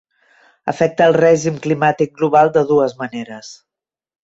Afecta 0.71 1.05
el 1.09 1.13
règim 1.17 1.59
climàtic 1.67 2.17
global 2.23 2.51
de 2.57 2.65
dues 2.73 2.99
maneres. 3.05 3.55